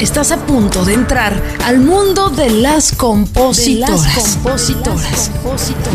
[0.00, 1.34] Estás a punto de entrar
[1.66, 4.02] al mundo de las compositoras.
[4.02, 5.30] De las compositoras.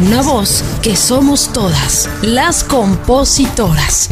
[0.06, 4.12] Una voz que somos todas, las compositoras.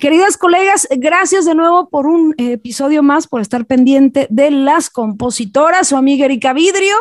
[0.00, 5.86] Queridas colegas, gracias de nuevo por un episodio más, por estar pendiente de las compositoras,
[5.86, 6.96] su amiga Erika Vidrio,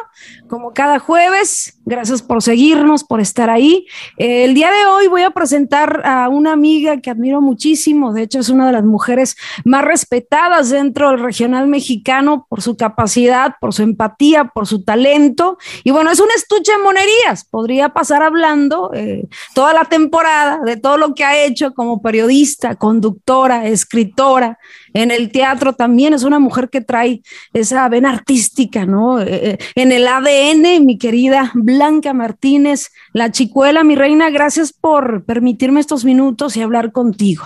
[0.48, 1.75] como cada jueves.
[1.88, 3.86] Gracias por seguirnos, por estar ahí.
[4.18, 8.40] el día de hoy voy a presentar a una amiga que admiro muchísimo, de hecho
[8.40, 13.72] es una de las mujeres más respetadas dentro del regional mexicano por su capacidad, por
[13.72, 15.60] su empatía, por su talento.
[15.84, 20.78] Y bueno, es un estuche de monerías, podría pasar hablando eh, toda la temporada de
[20.78, 24.58] todo lo que ha hecho como periodista conductora, escritora,
[24.96, 29.20] en el teatro también es una mujer que trae esa vena artística, ¿no?
[29.20, 35.26] Eh, eh, en el ADN, mi querida Blanca Martínez, la chicuela, mi reina, gracias por
[35.26, 37.44] permitirme estos minutos y hablar contigo.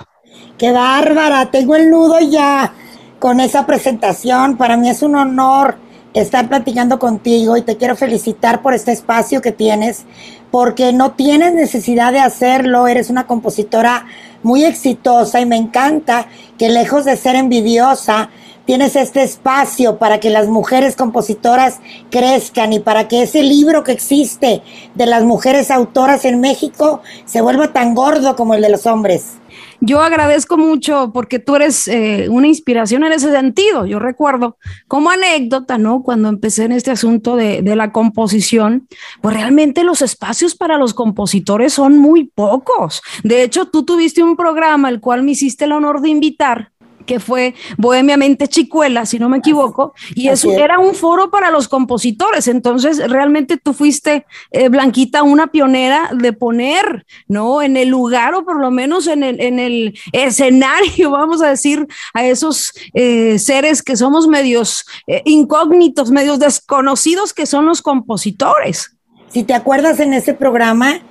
[0.59, 2.71] Qué bárbara, tengo el nudo ya
[3.17, 5.77] con esa presentación, para mí es un honor
[6.13, 10.05] estar platicando contigo y te quiero felicitar por este espacio que tienes,
[10.51, 14.05] porque no tienes necesidad de hacerlo, eres una compositora
[14.43, 18.29] muy exitosa y me encanta que lejos de ser envidiosa,
[18.65, 21.79] tienes este espacio para que las mujeres compositoras
[22.11, 24.61] crezcan y para que ese libro que existe
[24.93, 29.39] de las mujeres autoras en México se vuelva tan gordo como el de los hombres.
[29.81, 33.85] Yo agradezco mucho porque tú eres eh, una inspiración en ese sentido.
[33.85, 36.03] Yo recuerdo como anécdota, ¿no?
[36.03, 38.87] Cuando empecé en este asunto de, de la composición,
[39.21, 43.01] pues realmente los espacios para los compositores son muy pocos.
[43.23, 46.71] De hecho, tú tuviste un programa el cual me hiciste el honor de invitar
[47.09, 51.67] que fue Bohemiamente Chicuela, si no me equivoco, y eso era un foro para los
[51.67, 52.47] compositores.
[52.47, 57.63] Entonces, realmente tú fuiste, eh, Blanquita, una pionera de poner, ¿no?
[57.63, 61.87] En el lugar o por lo menos en el, en el escenario, vamos a decir,
[62.13, 68.95] a esos eh, seres que somos medios eh, incógnitos, medios desconocidos que son los compositores.
[69.29, 71.01] Si te acuerdas en ese programa,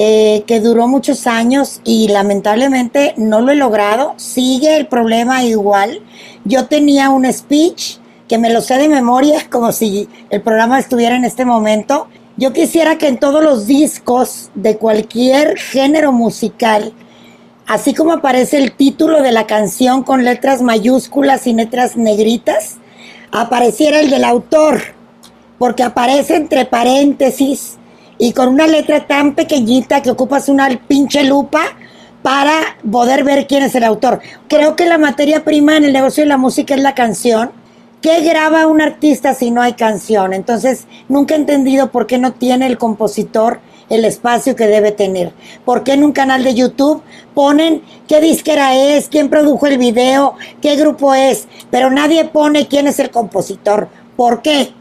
[0.00, 4.14] eh, que duró muchos años y lamentablemente no lo he logrado.
[4.16, 6.02] Sigue el problema igual.
[6.44, 7.96] Yo tenía un speech
[8.28, 12.06] que me lo sé de memoria, como si el programa estuviera en este momento.
[12.36, 16.92] Yo quisiera que en todos los discos de cualquier género musical,
[17.66, 22.76] así como aparece el título de la canción con letras mayúsculas y letras negritas,
[23.32, 24.80] apareciera el del autor,
[25.58, 27.78] porque aparece entre paréntesis
[28.18, 31.60] y con una letra tan pequeñita que ocupas una pinche lupa
[32.22, 34.20] para poder ver quién es el autor.
[34.48, 37.50] Creo que la materia prima en el negocio de la música es la canción.
[38.02, 40.32] ¿Qué graba un artista si no hay canción?
[40.32, 45.32] Entonces, nunca he entendido por qué no tiene el compositor el espacio que debe tener.
[45.64, 47.02] ¿Por qué en un canal de YouTube
[47.34, 52.86] ponen qué disquera es, quién produjo el video, qué grupo es, pero nadie pone quién
[52.86, 53.88] es el compositor?
[54.16, 54.74] ¿Por qué?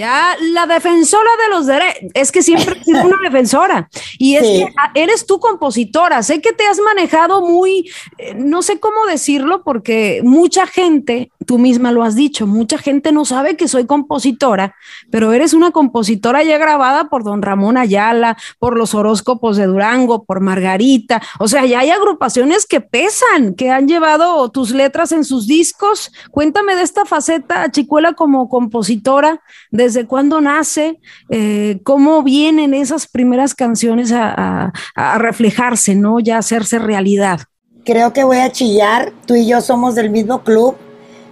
[0.00, 3.90] Ya, la defensora de los derechos, es que siempre sido una defensora.
[4.18, 6.22] Y es que ah, eres tú compositora.
[6.22, 11.58] Sé que te has manejado muy, eh, no sé cómo decirlo, porque mucha gente, tú
[11.58, 14.74] misma lo has dicho, mucha gente no sabe que soy compositora,
[15.10, 20.24] pero eres una compositora ya grabada por don Ramón Ayala, por los horóscopos de Durango,
[20.24, 21.20] por Margarita.
[21.38, 26.10] O sea, ya hay agrupaciones que pesan, que han llevado tus letras en sus discos.
[26.30, 29.42] Cuéntame de esta faceta, Chicuela, como compositora
[29.90, 34.72] desde cuándo nace, eh, cómo vienen esas primeras canciones a,
[35.18, 36.20] reflejarse, ¿no?
[36.20, 37.40] Ya hacerse realidad.
[37.84, 40.76] Creo que voy a chillar, tú y yo somos del mismo club.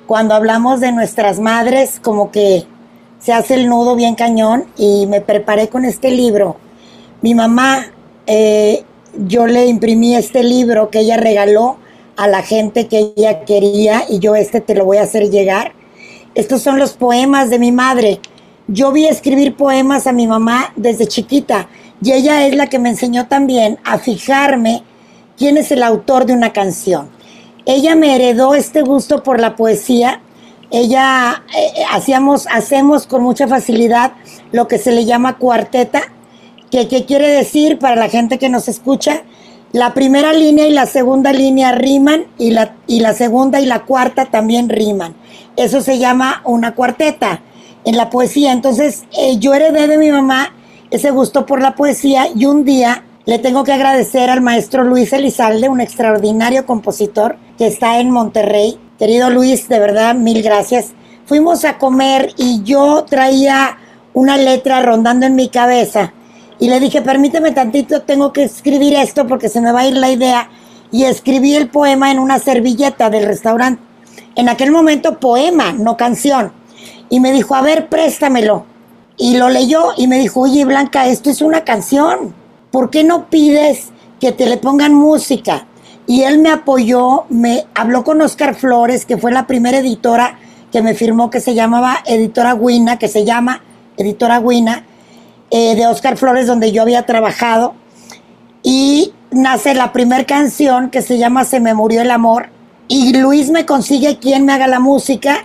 [0.07, 2.65] Cuando hablamos de nuestras madres, como que
[3.21, 6.57] se hace el nudo bien cañón y me preparé con este libro.
[7.23, 7.87] Mi mamá,
[8.27, 8.85] eh,
[9.27, 11.77] yo le imprimí este libro que ella regaló
[12.17, 15.73] a la gente que ella quería y yo este te lo voy a hacer llegar.
[16.35, 18.21] Estos son los poemas de mi madre.
[18.71, 21.69] Yo vi escribir poemas a mi mamá desde chiquita
[22.03, 24.83] y ella es la que me enseñó también a fijarme
[25.39, 27.09] quién es el autor de una canción.
[27.65, 30.21] Ella me heredó este gusto por la poesía.
[30.71, 34.13] Ella eh, hacíamos, hacemos con mucha facilidad
[34.53, 36.03] lo que se le llama cuarteta,
[36.71, 39.23] que, que quiere decir para la gente que nos escucha,
[39.73, 43.87] la primera línea y la segunda línea riman y la, y la segunda y la
[43.87, 45.15] cuarta también riman.
[45.57, 47.41] Eso se llama una cuarteta
[47.89, 48.53] en la poesía.
[48.53, 50.53] Entonces eh, yo heredé de mi mamá
[50.91, 55.11] ese gusto por la poesía y un día le tengo que agradecer al maestro Luis
[55.15, 58.79] Elizalde, un extraordinario compositor que está en Monterrey.
[58.99, 60.93] Querido Luis, de verdad, mil gracias.
[61.25, 63.79] Fuimos a comer y yo traía
[64.13, 66.13] una letra rondando en mi cabeza
[66.59, 69.97] y le dije, permíteme tantito, tengo que escribir esto porque se me va a ir
[69.97, 70.51] la idea.
[70.91, 73.83] Y escribí el poema en una servilleta del restaurante.
[74.37, 76.58] en aquel momento poema, no canción.
[77.11, 78.65] Y me dijo, a ver, préstamelo.
[79.17, 82.35] Y lo leyó y me dijo, oye Blanca, esto es una canción.
[82.71, 83.89] ¿Por qué no pides
[84.21, 85.67] que te le pongan música?
[86.07, 90.39] Y él me apoyó, me habló con Oscar Flores, que fue la primera editora
[90.73, 93.63] que me firmó, que se llamaba Editora Guina, que se llama
[93.97, 94.85] Editora Guina,
[95.51, 97.75] eh, de Oscar Flores, donde yo había trabajado.
[98.63, 102.51] Y nace la primera canción que se llama Se me murió el amor.
[102.87, 105.45] Y Luis me consigue quien me haga la música.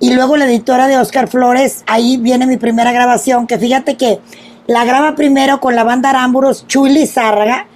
[0.00, 4.18] Y luego la editora de Oscar Flores, ahí viene mi primera grabación, que fíjate que
[4.66, 7.66] la graba primero con la banda Arámburos Chuli Zárraga,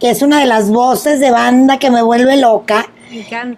[0.00, 2.86] que es una de las voces de banda que me vuelve loca.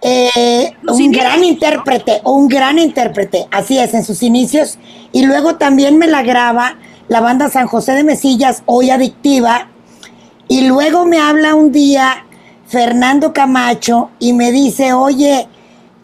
[0.01, 4.77] Eh, un gran intérprete, un gran intérprete, así es, en sus inicios.
[5.13, 6.75] Y luego también me la graba
[7.07, 9.69] la banda San José de Mesillas, hoy adictiva.
[10.49, 12.25] Y luego me habla un día
[12.67, 15.47] Fernando Camacho y me dice, oye,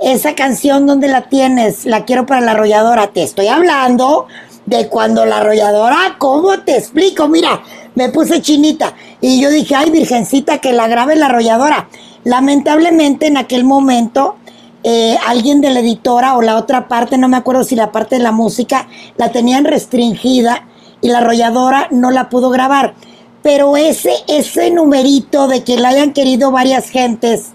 [0.04, 1.86] esa canción, ¿dónde la tienes?
[1.86, 3.08] La quiero para la arrolladora.
[3.08, 4.28] Te estoy hablando
[4.66, 7.30] de cuando la arrolladora, ¿cómo te explico?
[7.30, 7.64] Mira,
[7.96, 8.94] me puse chinita.
[9.22, 11.88] Y yo dije, ay, virgencita, que la grabe la arrolladora.
[12.26, 14.36] Lamentablemente en aquel momento,
[14.84, 18.18] eh, alguien de la editora o la otra parte, no me acuerdo si la parte
[18.18, 20.68] de la música, la tenían restringida
[21.00, 22.94] y la arrolladora no la pudo grabar.
[23.42, 27.54] Pero ese, ese numerito de que la hayan querido varias gentes,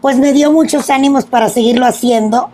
[0.00, 2.50] pues me dio muchos ánimos para seguirlo haciendo.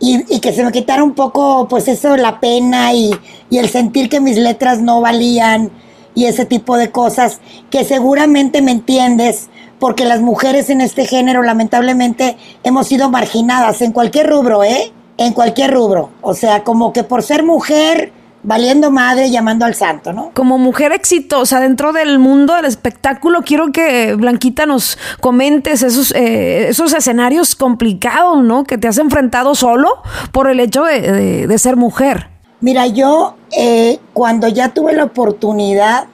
[0.00, 3.12] Y, y, que se me quitara un poco, pues eso, la pena y,
[3.50, 5.70] y, el sentir que mis letras no valían
[6.16, 7.40] y ese tipo de cosas,
[7.70, 9.48] que seguramente me entiendes,
[9.78, 14.92] porque las mujeres en este género lamentablemente hemos sido marginadas en cualquier rubro, ¿eh?
[15.18, 16.10] En cualquier rubro.
[16.20, 20.32] O sea, como que por ser mujer valiendo madre llamando al santo, ¿no?
[20.34, 26.68] Como mujer exitosa dentro del mundo del espectáculo, quiero que Blanquita nos comentes esos, eh,
[26.68, 28.64] esos escenarios complicados, ¿no?
[28.64, 30.02] Que te has enfrentado solo
[30.32, 32.28] por el hecho de, ser mujer.
[32.60, 36.06] Mira, yo eh, cuando ya tuve la oportunidad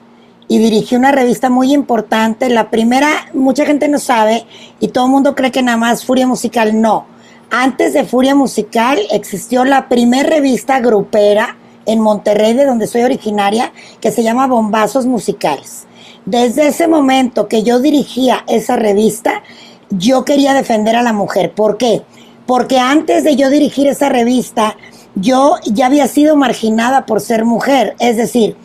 [0.47, 4.45] y dirigí una revista muy importante, la primera, mucha gente no sabe
[4.79, 7.05] y todo el mundo cree que nada más Furia Musical, no.
[7.49, 11.55] Antes de Furia Musical existió la primera revista grupera
[11.89, 15.85] en Monterrey, de donde soy originaria, que se llama Bombazos Musicales.
[16.25, 19.41] Desde ese momento que yo dirigía esa revista,
[19.89, 21.51] yo quería defender a la mujer.
[21.53, 22.03] ¿Por qué?
[22.45, 24.77] Porque antes de yo dirigir esa revista,
[25.15, 27.95] yo ya había sido marginada por ser mujer.
[27.99, 28.55] Es decir,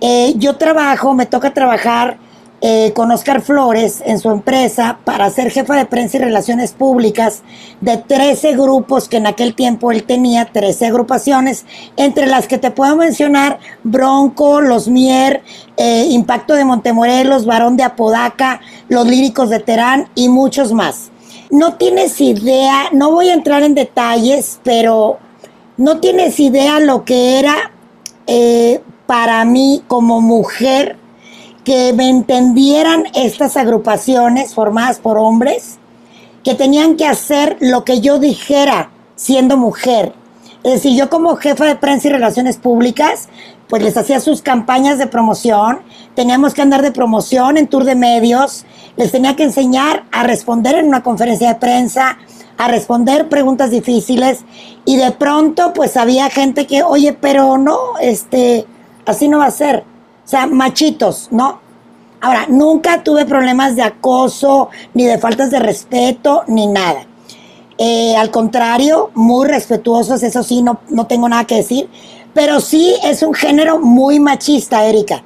[0.00, 2.18] eh, yo trabajo, me toca trabajar
[2.64, 7.42] eh, con Oscar Flores en su empresa para ser jefa de prensa y relaciones públicas
[7.80, 11.66] de 13 grupos que en aquel tiempo él tenía, 13 agrupaciones,
[11.96, 15.42] entre las que te puedo mencionar Bronco, Los Mier,
[15.76, 21.10] eh, Impacto de Montemorelos, Varón de Apodaca, Los Líricos de Terán y muchos más.
[21.50, 25.18] No tienes idea, no voy a entrar en detalles, pero
[25.76, 27.72] no tienes idea lo que era
[28.28, 31.01] eh, para mí como mujer
[31.64, 35.78] que me entendieran estas agrupaciones formadas por hombres
[36.44, 40.12] que tenían que hacer lo que yo dijera siendo mujer.
[40.64, 43.28] Es decir, yo como jefa de prensa y relaciones públicas,
[43.68, 45.80] pues les hacía sus campañas de promoción,
[46.14, 48.64] teníamos que andar de promoción en tour de medios,
[48.96, 52.18] les tenía que enseñar a responder en una conferencia de prensa,
[52.58, 54.44] a responder preguntas difíciles
[54.84, 58.66] y de pronto pues había gente que, oye, pero no, este,
[59.06, 59.84] así no va a ser.
[60.32, 61.60] Sea, machitos, ¿no?
[62.22, 67.04] Ahora, nunca tuve problemas de acoso, ni de faltas de respeto, ni nada.
[67.76, 71.90] Eh, al contrario, muy respetuosos, eso sí, no, no tengo nada que decir.
[72.32, 75.22] Pero sí es un género muy machista, Erika.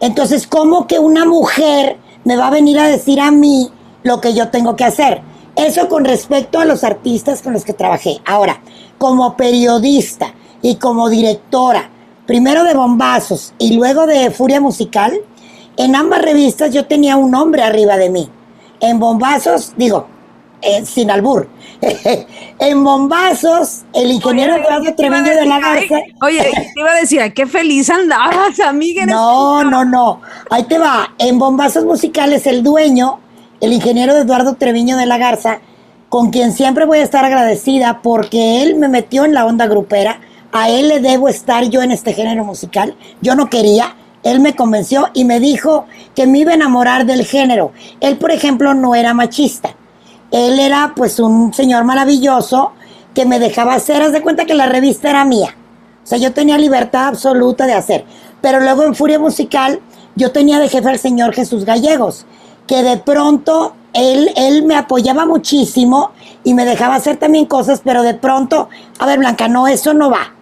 [0.00, 3.70] Entonces, ¿cómo que una mujer me va a venir a decir a mí
[4.02, 5.22] lo que yo tengo que hacer?
[5.56, 8.20] Eso con respecto a los artistas con los que trabajé.
[8.26, 8.60] Ahora,
[8.98, 11.88] como periodista y como directora,
[12.26, 15.20] primero de Bombazos y luego de Furia Musical,
[15.76, 18.28] en ambas revistas yo tenía un hombre arriba de mí.
[18.80, 20.06] En Bombazos, digo,
[20.60, 21.48] eh, sin albur.
[22.58, 25.96] en Bombazos, el ingeniero Eduardo Treviño de la Garza.
[26.20, 29.06] Oye, te iba a decir, qué feliz andabas, amiga.
[29.06, 30.20] No, no, no.
[30.50, 31.14] Ahí te va.
[31.18, 33.18] En Bombazos Musicales, el dueño,
[33.60, 35.60] el ingeniero Eduardo Treviño de la Garza,
[36.08, 40.20] con quien siempre voy a estar agradecida porque él me metió en la onda grupera
[40.52, 42.94] a él le debo estar yo en este género musical.
[43.22, 47.24] Yo no quería, él me convenció y me dijo que me iba a enamorar del
[47.24, 47.72] género.
[48.00, 49.74] Él, por ejemplo, no era machista.
[50.30, 52.72] Él era pues un señor maravilloso
[53.14, 55.56] que me dejaba hacer, haz de cuenta que la revista era mía.
[56.04, 58.04] O sea, yo tenía libertad absoluta de hacer.
[58.40, 59.80] Pero luego en Furia Musical
[60.16, 62.26] yo tenía de jefe al señor Jesús Gallegos,
[62.66, 66.10] que de pronto él, él me apoyaba muchísimo
[66.44, 68.68] y me dejaba hacer también cosas, pero de pronto,
[68.98, 70.34] a ver, Blanca, no, eso no va.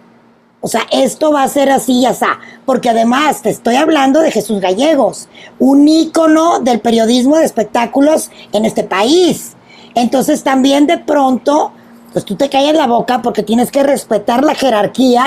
[0.61, 2.25] O sea, esto va a ser así y así.
[2.65, 5.27] Porque además te estoy hablando de Jesús Gallegos,
[5.59, 9.55] un ícono del periodismo de espectáculos en este país.
[9.95, 11.71] Entonces también de pronto,
[12.13, 15.25] pues tú te callas la boca porque tienes que respetar la jerarquía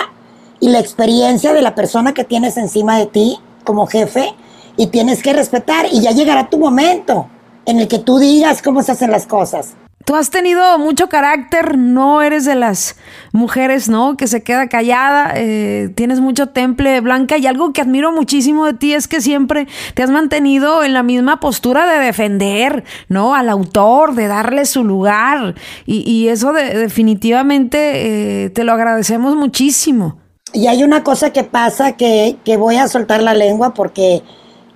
[0.61, 4.35] y la experiencia de la persona que tienes encima de ti como jefe
[4.77, 7.29] y tienes que respetar y ya llegará tu momento
[7.67, 9.75] en el que tú digas cómo se hacen las cosas.
[10.05, 12.97] Tú has tenido mucho carácter, no eres de las
[13.33, 14.19] mujeres, ¿no?
[14.19, 18.75] Que se queda callada, eh, tienes mucho temple blanca y algo que admiro muchísimo de
[18.75, 23.35] ti es que siempre te has mantenido en la misma postura de defender, ¿no?
[23.35, 25.55] Al autor, de darle su lugar
[25.87, 30.19] y, eso definitivamente eh, te lo agradecemos muchísimo.
[30.53, 34.23] Y hay una cosa que pasa que, voy a soltar la lengua porque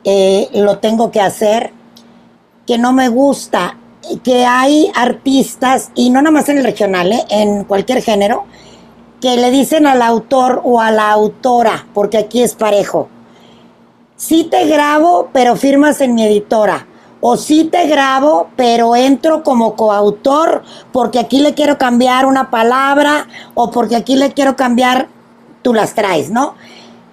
[0.04, 1.73] eh, lo tengo que hacer,
[2.66, 3.76] que no me gusta
[4.25, 7.25] que hay artistas, y no nada más en el regional, ¿eh?
[7.31, 8.45] en cualquier género,
[9.21, 13.09] que le dicen al autor o a la autora, porque aquí es parejo,
[14.17, 16.87] sí te grabo, pero firmas en mi editora.
[17.21, 20.62] O sí te grabo, pero entro como coautor
[20.93, 25.09] porque aquí le quiero cambiar una palabra o porque aquí le quiero cambiar,
[25.62, 26.55] tú las traes, ¿no?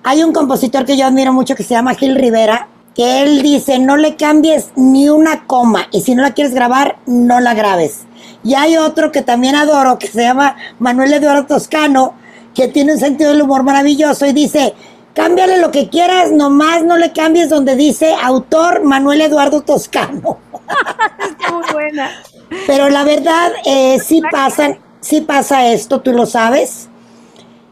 [0.03, 3.77] Hay un compositor que yo admiro mucho que se llama Gil Rivera, que él dice,
[3.77, 8.05] no le cambies ni una coma y si no la quieres grabar, no la grabes.
[8.43, 12.13] Y hay otro que también adoro, que se llama Manuel Eduardo Toscano,
[12.53, 14.73] que tiene un sentido del humor maravilloso y dice,
[15.13, 20.37] cámbiale lo que quieras, nomás no le cambies donde dice autor Manuel Eduardo Toscano.
[21.19, 22.11] Está muy buena.
[22.65, 26.87] Pero la verdad, eh, sí pasan, sí pasa esto, tú lo sabes.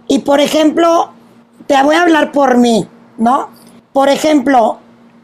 [0.10, 1.12] Y por ejemplo,
[1.66, 2.88] te voy a hablar por mí,
[3.18, 3.50] ¿no?
[3.94, 4.80] Por ejemplo,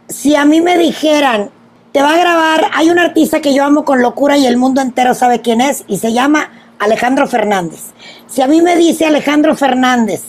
[0.09, 1.51] si a mí me dijeran,
[1.91, 4.81] te va a grabar, hay un artista que yo amo con locura y el mundo
[4.81, 6.49] entero sabe quién es y se llama
[6.79, 7.91] Alejandro Fernández.
[8.27, 10.23] Si a mí me dice Alejandro Fernández,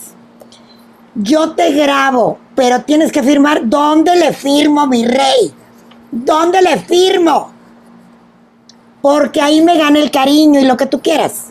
[1.15, 5.51] yo te grabo, pero tienes que firmar, ¿dónde le firmo, mi rey?
[6.11, 7.51] ¿Dónde le firmo?
[9.01, 11.47] Porque ahí me gana el cariño y lo que tú quieras.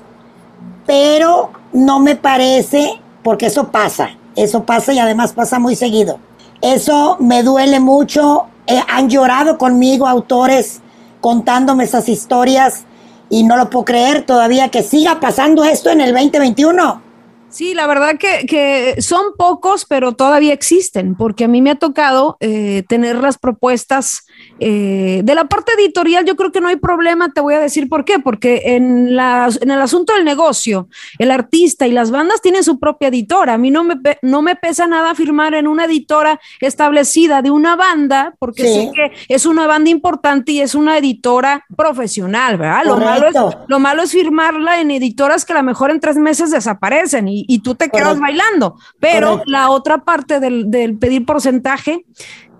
[0.86, 6.20] Pero no me parece, porque eso pasa, eso pasa y además pasa muy seguido
[6.62, 8.46] eso me duele mucho.
[8.66, 10.80] Eh, han llorado conmigo autores
[11.20, 12.84] contándome esas historias
[13.28, 17.02] y no lo puedo creer todavía que siga pasando esto en el 2021.
[17.50, 22.36] Sí, la verdad que, son pocos, pero todavía existen, porque a mí me ha tocado
[22.38, 24.24] eh, tener las propuestas
[24.60, 26.24] eh, de la parte editorial.
[26.24, 29.48] Yo creo que no hay problema, te voy a decir por qué, porque en, la,
[29.60, 30.88] en el asunto del negocio,
[31.18, 33.54] el artista y las bandas tienen su propia editora.
[33.54, 37.74] A mí no me, no me pesa nada firmar en una editora establecida de una
[37.74, 42.84] banda, porque sé que es una banda importante y es una editora profesional, ¿verdad?
[42.84, 43.34] Lo malo, es,
[43.66, 47.40] lo malo es firmarla en editoras que a lo mejor en tres meses desaparecen y
[47.46, 48.76] y, tú te quedas bailando.
[48.98, 52.04] Pero la otra parte del, del, pedir porcentaje,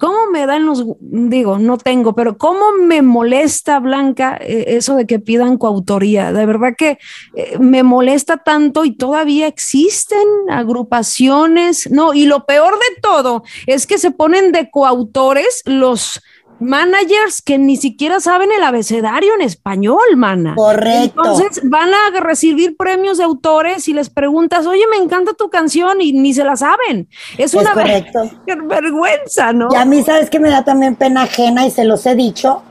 [0.00, 5.06] ¿cómo me dan los, digo, no tengo, pero cómo me molesta, Blanca, eh, eso de
[5.06, 6.32] que pidan coautoría?
[6.32, 6.98] De verdad que
[7.36, 13.86] eh, me molesta tanto y todavía existen agrupaciones, no, y lo peor de todo es
[13.86, 16.20] que se ponen de coautores los
[16.60, 20.54] managers que ni siquiera saben el abecedario en español, mana.
[20.54, 21.22] Correcto.
[21.24, 26.00] Entonces van a recibir premios de autores y les preguntas, oye, me encanta tu canción
[26.00, 27.08] y ni se la saben.
[27.38, 27.74] Es, una
[28.68, 29.68] vergüenza, ¿no?
[29.72, 32.62] Y a mí, ¿sabes que me da también pena ajena y se los he dicho?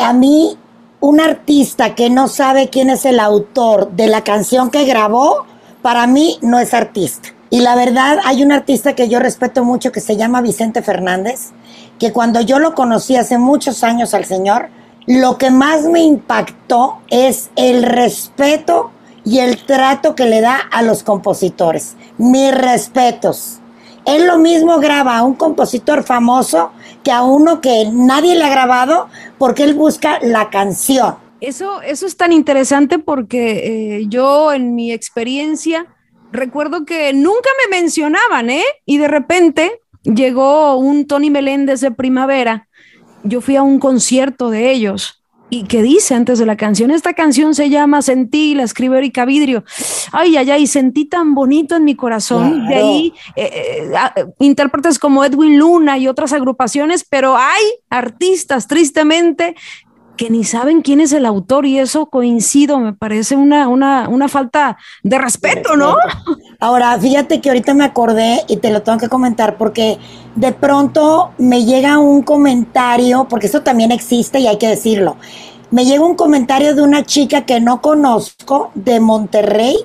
[0.00, 0.58] A mí,
[1.00, 5.46] un artista que no sabe quién es el autor de la canción que grabó,
[5.82, 7.33] para mí no es artista.
[7.50, 11.52] Y la verdad, hay un artista que yo respeto mucho que se llama Vicente Fernández
[11.98, 14.68] que cuando yo lo conocí hace muchos años al Señor,
[15.06, 18.90] lo que más me impactó es el respeto
[19.24, 21.96] y el trato que le da a los compositores.
[22.18, 23.60] Mis respetos.
[24.06, 26.70] Él lo mismo graba a un compositor famoso
[27.02, 29.08] que a uno que nadie le ha grabado
[29.38, 31.16] porque él busca la canción.
[31.40, 35.86] Eso, eso es tan interesante porque eh, yo en mi experiencia
[36.34, 38.64] recuerdo que nunca me mencionaban, ¿eh?
[38.84, 42.68] Y de repente llegó un Tony Meléndez de primavera,
[43.22, 45.24] yo fui a un concierto de ellos.
[45.50, 46.90] ¿Y qué dice antes de la canción?
[46.90, 49.62] Esta canción se llama Sentí, la escribe Erika Vidrio.
[50.10, 52.66] Ay, ay, ay, sentí tan bonito en mi corazón.
[52.66, 58.66] De ahí, eh, eh, ah, intérpretes como Edwin Luna y otras agrupaciones, pero hay artistas,
[58.66, 59.54] tristemente,
[60.16, 64.28] que ni saben quién es el autor y eso coincido, me parece una, una, una
[64.28, 65.96] falta de respeto, ¿no?
[66.60, 69.98] Ahora, fíjate que ahorita me acordé y te lo tengo que comentar porque
[70.36, 75.16] de pronto me llega un comentario, porque eso también existe y hay que decirlo.
[75.70, 79.76] me llega un comentario de una chica que no conozco de Monterrey,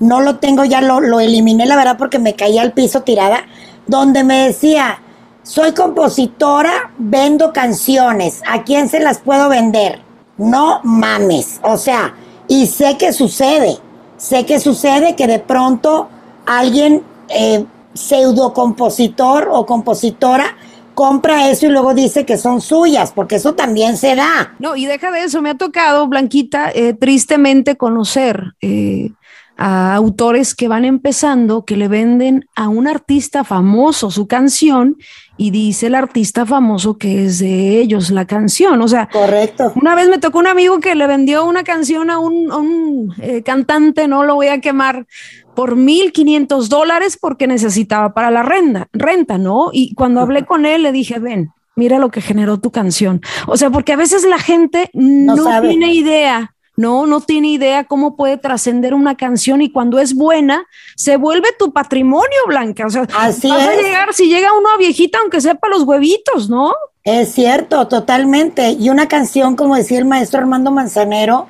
[0.00, 3.44] no lo tengo, ya lo, lo eliminé la verdad porque me caía al piso tirada,
[3.86, 5.02] donde me decía,
[5.46, 10.00] soy compositora, vendo canciones, ¿a quién se las puedo vender?
[10.36, 12.16] No mames, o sea,
[12.48, 13.78] y sé que sucede,
[14.16, 16.08] sé que sucede que de pronto
[16.46, 20.56] alguien eh, pseudo compositor o compositora
[20.94, 24.54] compra eso y luego dice que son suyas, porque eso también se da.
[24.58, 29.10] No, y deja de eso, me ha tocado, Blanquita, eh, tristemente conocer eh,
[29.56, 34.96] a autores que van empezando, que le venden a un artista famoso su canción
[35.38, 38.80] y dice el artista famoso que es de ellos la canción.
[38.82, 39.72] O sea, correcto.
[39.80, 44.08] Una vez me tocó un amigo que le vendió una canción a un, eh, cantante,
[44.08, 45.06] no lo voy a quemar,
[45.54, 49.70] por 1.500 dólares porque necesitaba para la renta, renta, ¿no?
[49.72, 53.22] Y cuando hablé con él le dije, ven, mira lo que generó tu canción.
[53.46, 57.84] O sea, porque a veces la gente no, no tiene idea no, no tiene idea
[57.84, 62.86] cómo puede trascender una canción y cuando es buena, se vuelve tu patrimonio, Blanca.
[62.86, 66.50] O sea, Así vas a llegar, si llega uno a viejita, aunque sepa los huevitos,
[66.50, 66.74] ¿no?
[67.02, 68.72] Es cierto, totalmente.
[68.72, 71.46] Y una canción, como decía el maestro Armando Manzanero,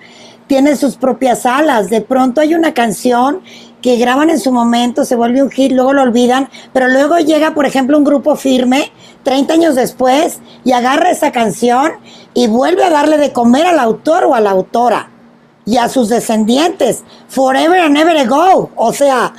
[0.46, 1.90] tiene sus propias alas.
[1.90, 3.40] De pronto hay una canción
[3.82, 7.54] que graban en su momento, se vuelve un hit, luego lo olvidan, pero luego llega,
[7.54, 8.92] por ejemplo, un grupo firme
[9.24, 11.92] 30 años después y agarra esa canción
[12.32, 15.15] y vuelve a darle de comer al autor o a la autora
[15.66, 19.34] y a sus descendientes, forever and ever ago, o sea,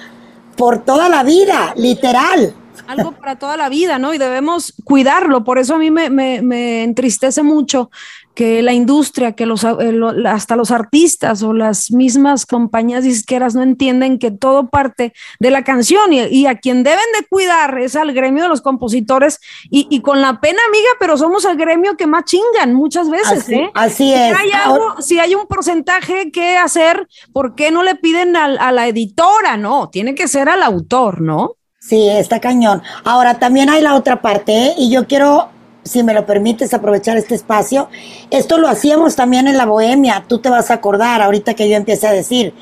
[0.58, 2.54] por toda la vida, literal.
[2.86, 4.14] Algo para toda la vida, ¿no?
[4.14, 5.44] Y debemos cuidarlo.
[5.44, 7.90] Por eso a mí me, me, me entristece mucho
[8.38, 13.64] que la industria, que los, eh, hasta los artistas o las mismas compañías disqueras no
[13.64, 18.14] entienden que todo parte de la canción y, a quien deben de cuidar es al
[18.14, 19.40] gremio de los compositores
[19.72, 23.40] y, con la pena, amiga, pero somos el gremio que más chingan muchas veces.
[23.40, 23.72] Así, ¿eh?
[23.74, 24.38] así es.
[24.38, 28.72] Si hay, algo, si hay, un porcentaje que hacer, ¿por qué no le piden a
[28.72, 29.58] la editora?
[29.58, 31.56] No, tiene que ser al autor, ¿no?
[31.80, 32.84] Sí, está cañón.
[33.04, 34.74] Ahora también hay la otra parte, ¿eh?
[34.78, 35.57] y yo quiero
[35.88, 37.90] si me lo permites, aprovechar este espacio.
[38.30, 41.76] Esto lo hacíamos también en la bohemia, tú te vas a acordar ahorita que yo
[41.76, 42.54] empiece a decir.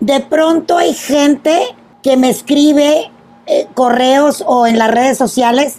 [0.00, 1.60] De pronto hay gente
[2.02, 3.10] que me escribe
[3.46, 5.78] eh, correos o en las redes sociales,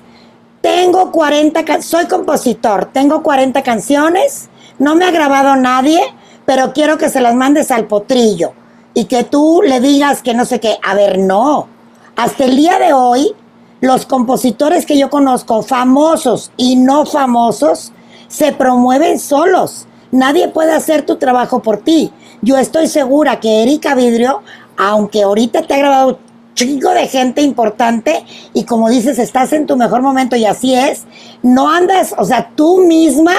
[0.61, 6.01] tengo 40, soy compositor, tengo 40 canciones, no me ha grabado nadie,
[6.45, 8.53] pero quiero que se las mandes al potrillo
[8.93, 10.77] y que tú le digas que no sé qué.
[10.83, 11.67] A ver, no.
[12.15, 13.33] Hasta el día de hoy,
[13.81, 17.93] los compositores que yo conozco, famosos y no famosos,
[18.27, 19.87] se promueven solos.
[20.11, 22.11] Nadie puede hacer tu trabajo por ti.
[22.41, 24.41] Yo estoy segura que Erika Vidrio,
[24.77, 26.19] aunque ahorita te ha grabado
[26.55, 31.05] chico de gente importante y como dices, estás en tu mejor momento y así es,
[31.41, 33.33] no andas, o sea, tú misma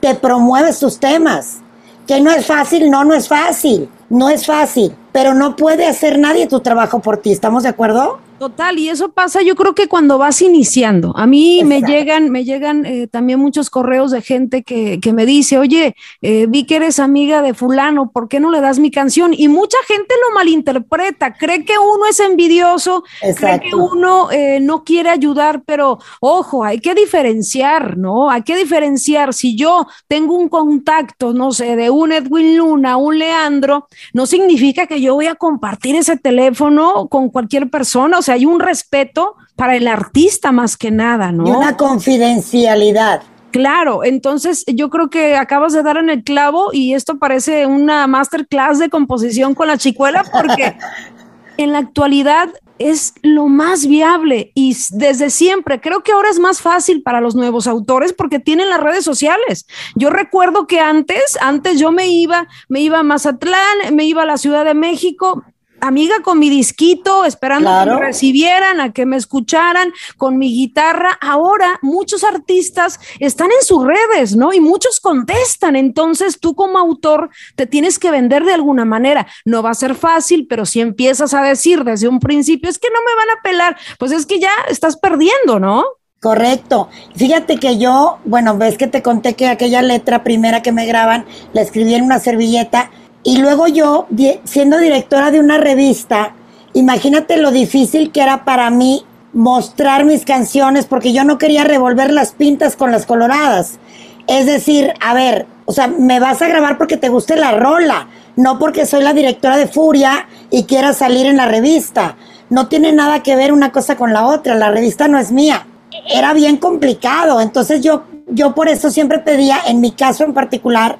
[0.00, 1.58] te promueves tus temas.
[2.06, 6.18] Que no es fácil, no, no es fácil, no es fácil, pero no puede hacer
[6.18, 8.18] nadie tu trabajo por ti, ¿estamos de acuerdo?
[8.40, 11.12] Total, y eso pasa yo creo que cuando vas iniciando.
[11.14, 15.26] A mí me llegan, me llegan eh, también muchos correos de gente que, que me
[15.26, 18.90] dice, oye, eh, vi que eres amiga de fulano, ¿por qué no le das mi
[18.90, 19.34] canción?
[19.36, 23.04] Y mucha gente lo malinterpreta, cree que uno es envidioso,
[23.36, 28.30] cree que uno eh, no quiere ayudar, pero ojo, hay que diferenciar, ¿no?
[28.30, 29.34] Hay que diferenciar.
[29.34, 34.86] Si yo tengo un contacto, no sé, de un Edwin Luna, un Leandro, no significa
[34.86, 38.16] que yo voy a compartir ese teléfono con cualquier persona.
[38.18, 41.46] O sea, hay un respeto para el artista más que nada, ¿no?
[41.46, 43.22] Y una confidencialidad.
[43.50, 48.06] Claro, entonces yo creo que acabas de dar en el clavo y esto parece una
[48.06, 50.76] masterclass de composición con la chicuela porque
[51.56, 56.62] en la actualidad es lo más viable y desde siempre creo que ahora es más
[56.62, 59.66] fácil para los nuevos autores porque tienen las redes sociales.
[59.94, 64.26] Yo recuerdo que antes, antes yo me iba, me iba a Mazatlán, me iba a
[64.26, 65.44] la Ciudad de México,
[65.80, 71.18] amiga con mi disquito, esperando que me recibieran, a que me escucharan con mi guitarra.
[71.20, 74.52] Ahora muchos artistas están en sus redes, ¿no?
[74.52, 75.76] Y muchos contestan.
[75.76, 79.26] Entonces tú como autor te tienes que vender de alguna manera.
[79.44, 82.88] No va a ser fácil, pero si empiezas a decir desde un principio, es que
[82.88, 85.84] no me van a pelar, pues es que ya estás perdiendo, ¿no?
[86.20, 86.90] Correcto.
[87.16, 91.24] Fíjate que yo, bueno, ves que te conté que aquella letra primera que me graban
[91.54, 92.90] la escribí en una servilleta
[93.22, 94.06] y luego yo,
[94.44, 96.34] siendo directora de una revista,
[96.72, 102.10] imagínate lo difícil que era para mí mostrar mis canciones porque yo no quería revolver
[102.12, 103.78] las pintas con las coloradas.
[104.26, 108.08] Es decir, a ver, o sea, me vas a grabar porque te guste la rola,
[108.36, 112.16] no porque soy la directora de Furia y quiera salir en la revista.
[112.48, 115.66] No tiene nada que ver una cosa con la otra, la revista no es mía.
[116.12, 120.98] Era bien complicado, entonces yo, yo por eso siempre pedía, en mi caso en particular,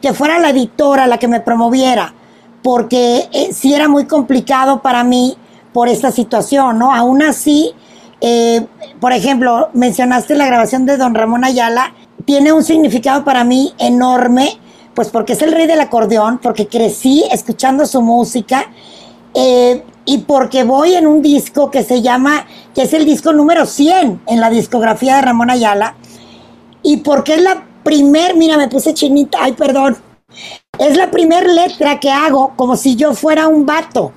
[0.00, 2.14] que fuera la editora la que me promoviera,
[2.62, 5.36] porque eh, sí era muy complicado para mí
[5.72, 6.92] por esta situación, ¿no?
[6.94, 7.72] Aún así,
[8.20, 8.66] eh,
[9.00, 14.58] por ejemplo, mencionaste la grabación de Don Ramón Ayala, tiene un significado para mí enorme,
[14.94, 18.70] pues porque es el rey del acordeón, porque crecí escuchando su música
[19.34, 23.66] eh, y porque voy en un disco que se llama, que es el disco número
[23.66, 25.94] 100 en la discografía de Ramón Ayala,
[26.82, 29.96] y porque es la primer, mira, me puse chinita, ay, perdón,
[30.78, 34.12] es la primer letra que hago como si yo fuera un vato,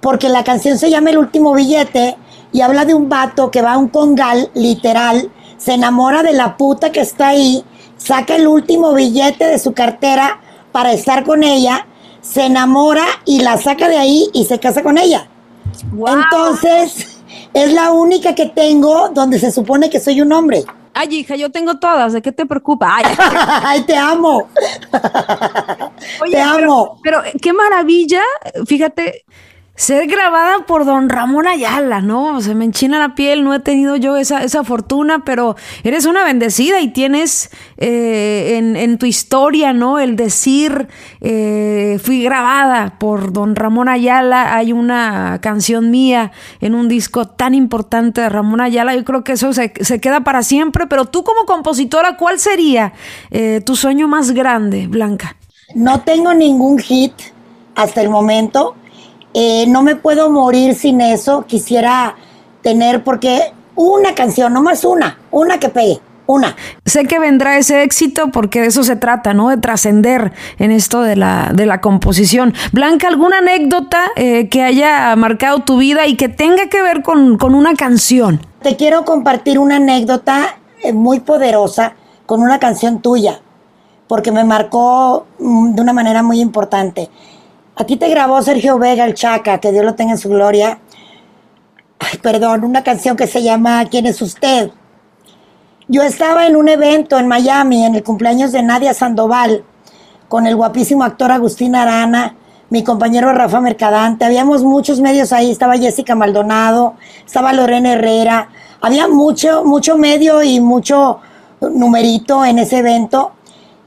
[0.00, 2.16] porque la canción se llama El último billete
[2.52, 6.56] y habla de un vato que va a un congal, literal, se enamora de la
[6.56, 7.64] puta que está ahí,
[7.96, 10.40] saca el último billete de su cartera
[10.72, 11.86] para estar con ella,
[12.20, 15.28] se enamora y la saca de ahí y se casa con ella.
[15.92, 17.18] Entonces,
[17.52, 20.64] es la única que tengo donde se supone que soy un hombre.
[20.94, 22.96] Ay, hija, yo tengo todas, ¿de qué te preocupa?
[23.62, 24.48] Ay, te amo.
[26.30, 26.98] te amo.
[27.02, 28.22] pero qué maravilla,
[28.66, 29.24] fíjate,
[29.78, 32.40] ser grabada por don Ramón Ayala, ¿no?
[32.40, 36.24] Se me enchina la piel, no he tenido yo esa, esa fortuna, pero eres una
[36.24, 40.00] bendecida y tienes eh, en, tu historia, ¿no?
[40.00, 40.88] El decir,
[41.20, 47.54] eh, fui grabada por don Ramón Ayala, hay una canción mía en un disco tan
[47.54, 51.46] importante de Ramón Ayala, yo creo que eso se, queda para siempre, pero tú como
[51.46, 52.94] compositora, ¿cuál sería
[53.30, 55.36] eh, tu sueño más grande, Blanca?
[55.76, 57.12] No tengo ningún hit
[57.76, 58.74] hasta el momento
[59.34, 61.44] eh, no me puedo morir sin eso.
[61.46, 62.16] Quisiera
[62.62, 66.00] tener, porque una canción, no más una, una que pegue.
[66.26, 66.56] Una.
[66.84, 69.48] Sé que vendrá ese éxito porque de eso se trata, ¿no?
[69.48, 72.52] De trascender en esto de la, de la composición.
[72.70, 77.38] Blanca, ¿alguna anécdota eh, que haya marcado tu vida y que tenga que ver con,
[77.42, 78.42] una canción?
[78.60, 81.94] Te quiero compartir una anécdota eh, muy poderosa
[82.26, 83.40] con una canción tuya,
[84.06, 87.08] porque me marcó mm, de una manera muy importante.
[87.80, 90.80] Aquí te grabó Sergio Vega, el Chaca, que Dios lo tenga en su gloria.
[92.00, 94.72] Ay, perdón, una canción que se llama ¿Quién es usted?
[95.86, 99.62] Yo estaba en un evento en Miami, en el cumpleaños de Nadia Sandoval,
[100.28, 102.34] con el guapísimo actor Agustín Arana,
[102.68, 104.24] mi compañero Rafa Mercadante.
[104.24, 108.48] Habíamos muchos medios ahí, estaba Jessica Maldonado, estaba Lorena Herrera.
[108.80, 111.20] Había mucho, mucho medio y mucho
[111.60, 113.34] numerito en ese evento.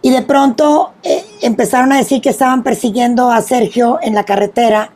[0.01, 4.91] Y de pronto eh, empezaron a decir que estaban persiguiendo a Sergio en la carretera,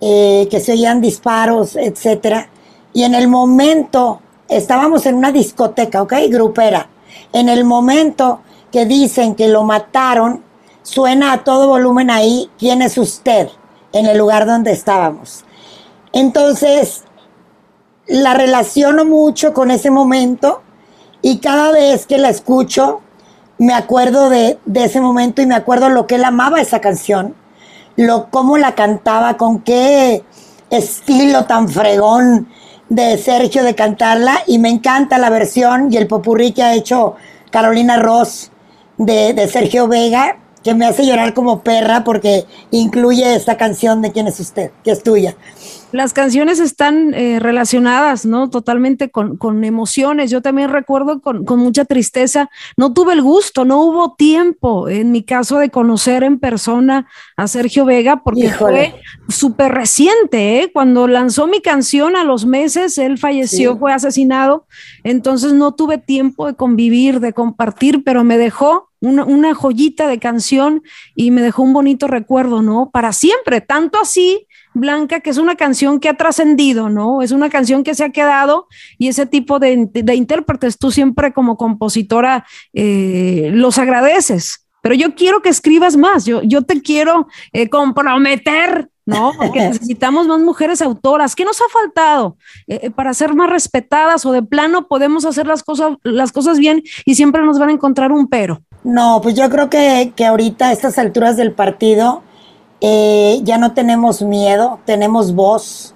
[0.00, 2.48] eh, que se oían disparos, etcétera.
[2.92, 6.14] Y en el momento, estábamos en una discoteca, ¿ok?
[6.28, 6.88] Grupera.
[7.32, 10.44] En el momento que dicen que lo mataron,
[10.82, 13.48] suena a todo volumen ahí, ¿quién es usted?
[13.92, 15.44] En el lugar donde estábamos.
[16.12, 17.04] Entonces,
[18.06, 20.62] la relaciono mucho con ese momento
[21.20, 23.00] y cada vez que la escucho,
[23.58, 27.34] me acuerdo de, ese momento y me acuerdo lo que él amaba esa canción,
[27.96, 30.22] lo cómo la cantaba, con qué
[30.70, 32.48] estilo tan fregón
[32.88, 34.42] de Sergio de cantarla.
[34.46, 37.16] Y me encanta la versión y el popurrí que ha hecho
[37.50, 38.52] Carolina Ross
[38.96, 44.12] de, de Sergio Vega, que me hace llorar como perra porque incluye esta canción de
[44.12, 45.36] quién es usted, que es tuya
[45.92, 48.50] las canciones están eh, relacionadas, ¿no?
[48.50, 50.30] Totalmente con, emociones.
[50.30, 55.22] Yo también recuerdo con, mucha tristeza, no tuve el gusto, no hubo tiempo, en mi
[55.22, 58.94] caso, de conocer en persona a Sergio Vega, porque fue
[59.28, 60.70] súper reciente, ¿eh?
[60.72, 64.66] Cuando lanzó mi canción a los meses, él falleció, fue asesinado,
[65.04, 70.18] entonces no tuve tiempo de convivir, de compartir, pero me dejó una, una, joyita de
[70.18, 70.82] canción
[71.14, 72.90] y me dejó un bonito recuerdo, ¿no?
[72.90, 77.22] Para siempre, tanto así Blanca, que es una canción que ha trascendido, ¿no?
[77.22, 78.66] Es una canción que se ha quedado
[78.98, 84.66] y ese tipo de, intérpretes, tú siempre como compositora eh, los agradeces.
[84.80, 89.32] Pero yo quiero que escribas más, yo, yo te quiero eh, comprometer ¿no?
[89.38, 91.34] Porque necesitamos más mujeres autoras.
[91.34, 95.62] ¿Qué nos ha faltado eh, para ser más respetadas o de plano podemos hacer las
[95.62, 98.62] cosas, las cosas bien y siempre nos van a encontrar un pero?
[98.88, 102.22] No, pues yo creo que, que ahorita a estas alturas del partido
[102.80, 105.94] eh, ya no tenemos miedo, tenemos voz.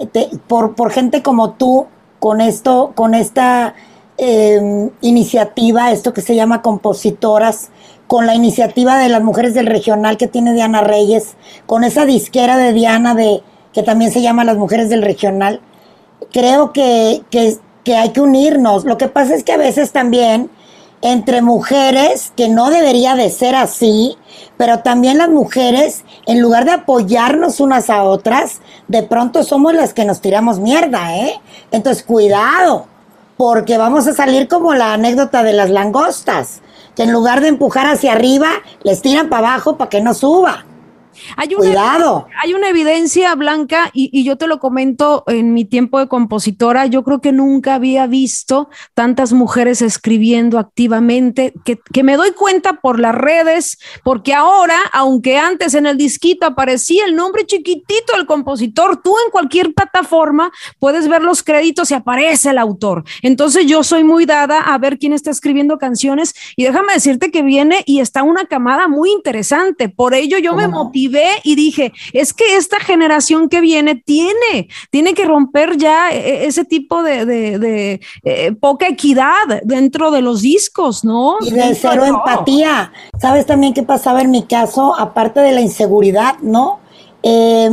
[0.00, 1.88] Eh, por, por, gente como tú,
[2.20, 3.74] con esto, con esta
[4.16, 7.70] em, iniciativa, esto que se llama compositoras,
[8.06, 11.34] con la iniciativa de las mujeres del regional que tiene Diana Reyes,
[11.66, 15.60] con esa disquera de Diana de que también se llama Las Mujeres del Regional,
[16.32, 18.84] creo que, que, que hay que unirnos.
[18.84, 20.48] Lo que pasa es que a veces también
[21.04, 24.16] entre mujeres, que no debería de ser así,
[24.56, 29.92] pero también las mujeres, en lugar de apoyarnos unas a otras, de pronto somos las
[29.92, 31.38] que nos tiramos mierda, ¿eh?
[31.72, 32.86] Entonces, cuidado,
[33.36, 36.62] porque vamos a salir como la anécdota de las langostas.
[36.96, 38.48] que en lugar de empujar hacia arriba,
[38.84, 40.64] les tiran para abajo para que no suba.
[41.36, 42.26] Hay una, Cuidado.
[42.42, 46.86] Hay una evidencia blanca y, y, yo te lo comento en mi tiempo de compositora.
[46.86, 52.80] Yo creo que nunca había visto tantas mujeres escribiendo activamente, que, que, me doy cuenta
[52.80, 58.26] por las redes, porque ahora, aunque antes en el disquito aparecía el nombre chiquitito del
[58.26, 63.04] compositor, tú en cualquier plataforma puedes ver los créditos y aparece el autor.
[63.22, 67.42] Entonces yo soy muy dada a ver quién está escribiendo canciones y déjame decirte que
[67.42, 69.88] viene y está una camada muy interesante.
[69.88, 71.03] Por ello yo me motivé
[71.42, 76.64] y dije, es que esta generación que viene tiene, tiene que romper ya e, ese
[76.64, 81.36] tipo de, de, de eh, poca equidad dentro de los discos, ¿no?
[81.40, 82.92] Y de cero empatía.
[83.20, 84.94] ¿Sabes también qué pasaba en mi caso?
[84.98, 86.80] Aparte de la inseguridad, ¿no?
[87.22, 87.70] Eh,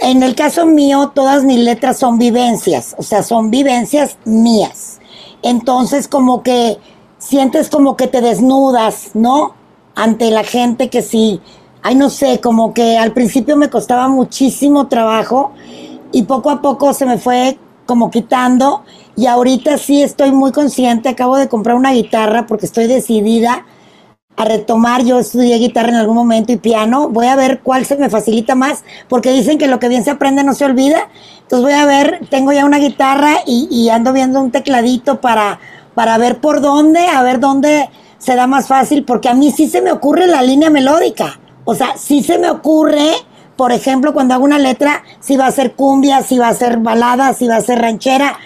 [0.00, 5.00] en el caso mío, todas mis letras son vivencias, o sea, son vivencias mías.
[5.42, 6.78] Entonces, como que
[7.18, 9.54] sientes como que te desnudas, ¿no?
[9.94, 11.40] Ante la gente que sí
[11.82, 15.52] ay, no sé, como que al principio me costaba muchísimo trabajo
[16.12, 18.84] y poco a poco se me fue como quitando
[19.16, 23.66] y ahorita sí estoy muy consciente, acabo de comprar una guitarra porque estoy decidida
[24.36, 27.96] a retomar, yo estudié guitarra en algún momento y piano, voy a ver cuál se
[27.96, 31.08] me facilita más, porque dicen que lo que bien se aprende no se olvida,
[31.42, 35.60] entonces voy a ver, tengo ya una guitarra y, ando viendo un tecladito para,
[35.94, 39.68] para ver por dónde, a ver dónde se da más fácil, porque a mí sí
[39.68, 41.41] se me ocurre la línea melódica.
[41.64, 43.12] O sea, sí se me ocurre,
[43.56, 46.78] por ejemplo, cuando hago una letra, si va a ser cumbia, si va a ser
[46.78, 48.38] balada, si va a ser ranchera,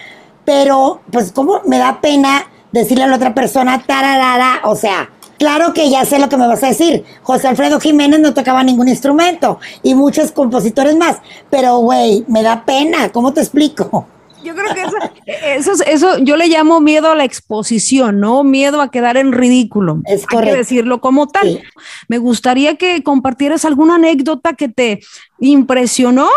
[0.45, 5.73] pero pues como me da pena decirle a la otra persona, tararara, o sea, claro
[5.73, 7.03] que ya sé lo que me vas a decir.
[7.23, 11.17] José Alfredo Jiménez no tocaba ningún instrumento y muchos compositores más,
[11.49, 14.05] pero güey, me da pena, ¿cómo te explico?
[14.47, 18.45] Yo creo que eso, eso, eso, yo le llamo miedo a la exposición, ¿no?
[18.45, 19.99] Miedo a quedar en ridículo.
[20.05, 20.53] Es correcto.
[20.53, 21.49] Que decirlo como tal.
[21.49, 21.61] Sí.
[22.07, 25.01] Me gustaría que compartieras alguna anécdota que te
[25.39, 26.29] impresionó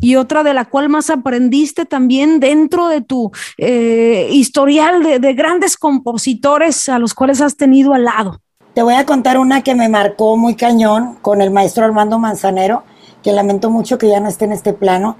[0.00, 5.34] y otra de la cual más aprendiste también dentro de tu eh, historial de, de
[5.34, 8.40] grandes compositores a los cuales has tenido al lado.
[8.72, 12.84] Te voy a contar una que me marcó muy cañón con el maestro Armando Manzanero,
[13.22, 15.18] que lamento mucho que ya no esté en este plano.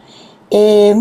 [0.51, 0.95] Eh,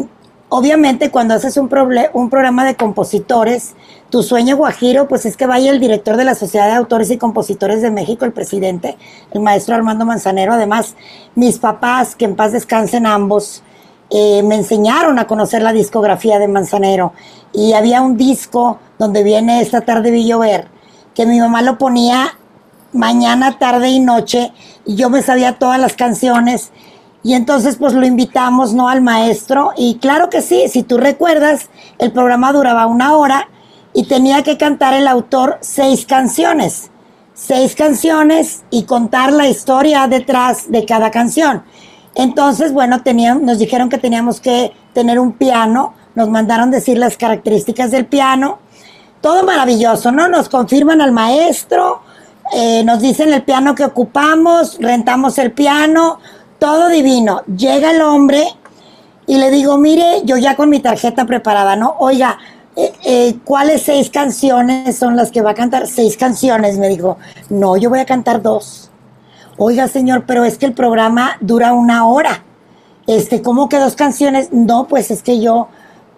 [0.49, 1.69] obviamente cuando haces un,
[2.13, 3.75] un, programa de compositores,
[4.09, 7.17] tu sueño guajiro, pues es que vaya el director de la Sociedad de Autores y
[7.17, 8.97] Compositores de México, el presidente,
[9.31, 10.53] el maestro Armando Manzanero.
[10.53, 10.95] Además,
[11.35, 13.63] mis papás, que en paz descansen ambos,
[14.09, 17.13] eh, me enseñaron a conocer la discografía de Manzanero.
[17.53, 20.67] Y había un disco donde viene Esta tarde vi llover,
[21.13, 22.37] que mi mamá lo ponía
[22.93, 24.53] mañana, tarde y noche,
[24.85, 26.71] y yo me sabía todas las canciones.
[27.27, 28.87] Y entonces pues lo invitamos, ¿no?
[28.87, 29.73] Al maestro.
[29.75, 33.49] Y claro que sí, si tú recuerdas, el programa duraba una hora
[33.93, 36.89] y tenía que cantar el autor seis canciones.
[37.33, 41.63] Seis canciones y contar la historia detrás de cada canción.
[42.15, 47.17] Entonces, bueno, teníamos, nos dijeron que teníamos que tener un piano, nos mandaron decir las
[47.17, 48.59] características del piano.
[49.19, 50.29] Todo maravilloso, ¿no?
[50.29, 52.03] Nos confirman al maestro,
[52.53, 56.19] eh, nos dicen el piano que ocupamos, rentamos el piano,
[56.59, 57.41] todo divino.
[57.45, 58.43] Llega el hombre
[59.25, 61.95] y le digo, mire, yo ya con mi tarjeta preparada, ¿no?
[61.99, 62.37] Oiga,
[62.75, 65.87] eh, eh, ¿cuáles seis canciones son las que va a cantar?
[65.87, 67.17] Seis canciones, me dijo.
[67.49, 68.89] No, yo voy a cantar dos.
[69.57, 72.43] Oiga, señor, pero es que el programa dura una hora.
[73.07, 74.49] Este, ¿cómo que dos canciones?
[74.51, 75.69] No, pues es que yo,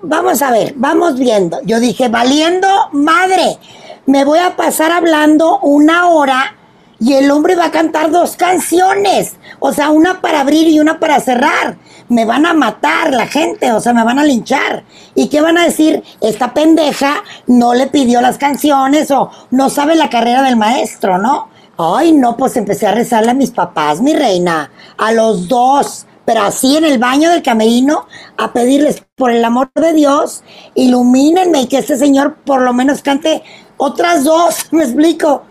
[0.02, 1.62] vamos a ver, vamos viendo.
[1.64, 3.58] Yo dije, valiendo madre,
[4.06, 6.56] me voy a pasar hablando una hora
[7.00, 11.00] y el hombre va a cantar dos canciones, o sea, una para abrir y una
[11.00, 11.78] para cerrar.
[12.10, 14.84] Me van a matar la gente, o sea, me van a linchar.
[15.16, 16.04] ¿Y qué van a decir?
[16.22, 21.48] Esta pendeja no le pidió las canciones o no sabe la carrera del maestro, ¿no?
[21.78, 26.42] Ay, no, pues empecé a rezarle a mis papás, mi reina, a los dos, pero
[26.42, 28.06] así en el baño del camerino,
[28.38, 30.44] a pedirles, por el amor de Dios,
[30.76, 33.44] ilumínenme y que este señor por lo menos cante
[33.78, 35.44] otras dos, me explico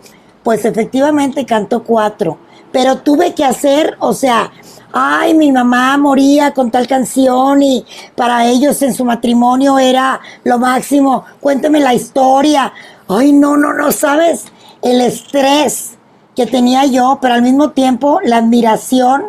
[0.49, 2.39] pues efectivamente cantó cuatro,
[2.71, 4.51] pero tuve que hacer, o sea,
[4.91, 7.85] ay, mi mamá moría con tal canción y
[8.15, 12.73] para ellos en su matrimonio era lo máximo, cuénteme la historia.
[13.07, 14.45] Ay, no, no, no, sabes,
[14.81, 15.99] el estrés
[16.35, 19.25] que tenía yo, pero al mismo tiempo la admiración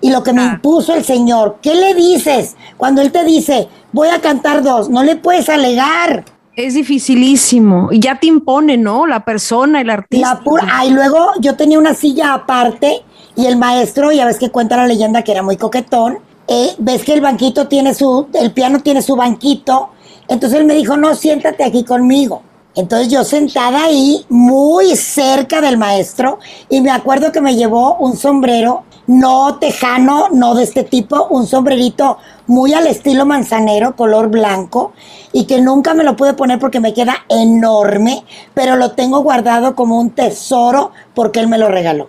[0.00, 1.58] y lo que me impuso el Señor.
[1.62, 4.90] ¿Qué le dices cuando Él te dice, voy a cantar dos?
[4.90, 6.24] No le puedes alegar.
[6.56, 7.88] Es dificilísimo.
[7.90, 9.06] Y ya te impone, ¿no?
[9.06, 10.34] La persona, el artista.
[10.34, 10.64] La pura.
[10.70, 13.02] Ah, y luego yo tenía una silla aparte
[13.36, 16.18] y el maestro, ya ves que cuenta la leyenda que era muy coquetón.
[16.46, 19.90] Eh, ves que el banquito tiene su, el piano tiene su banquito.
[20.28, 22.42] Entonces él me dijo, no, siéntate aquí conmigo.
[22.76, 28.16] Entonces yo sentada ahí, muy cerca del maestro, y me acuerdo que me llevó un
[28.16, 34.92] sombrero, no tejano, no de este tipo, un sombrerito muy al estilo manzanero, color blanco,
[35.32, 39.74] y que nunca me lo pude poner porque me queda enorme, pero lo tengo guardado
[39.74, 42.08] como un tesoro porque él me lo regaló.